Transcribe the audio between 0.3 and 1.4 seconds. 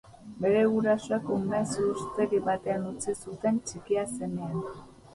Bere gurasoek